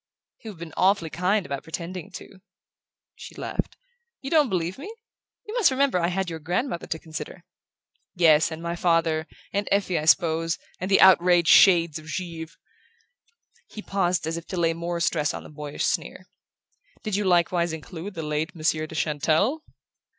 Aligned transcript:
"You've 0.43 0.57
been 0.57 0.73
awfully 0.77 1.11
kind 1.11 1.45
about 1.45 1.61
pretending 1.61 2.09
to." 2.13 2.39
She 3.13 3.35
laughed. 3.35 3.77
"You 4.19 4.31
don't 4.31 4.49
believe 4.49 4.79
me? 4.79 4.91
You 5.45 5.53
must 5.53 5.69
remember 5.69 5.99
I 5.99 6.07
had 6.07 6.27
your 6.27 6.39
grandmother 6.39 6.87
to 6.87 6.97
consider." 6.97 7.43
"Yes: 8.15 8.49
and 8.49 8.63
my 8.63 8.75
father 8.75 9.27
and 9.53 9.69
Effie, 9.71 9.99
I 9.99 10.05
suppose 10.05 10.57
and 10.79 10.89
the 10.89 11.01
outraged 11.01 11.49
shades 11.53 11.99
of 11.99 12.07
Givre!" 12.11 12.55
He 13.67 13.83
paused, 13.83 14.25
as 14.25 14.37
if 14.37 14.47
to 14.47 14.57
lay 14.57 14.73
more 14.73 14.99
stress 14.99 15.35
on 15.35 15.43
the 15.43 15.49
boyish 15.49 15.85
sneer: 15.85 16.25
"Do 17.03 17.11
you 17.11 17.23
likewise 17.23 17.71
include 17.71 18.15
the 18.15 18.23
late 18.23 18.55
Monsieur 18.55 18.87
de 18.87 18.95
Chantelle?" 18.95 19.63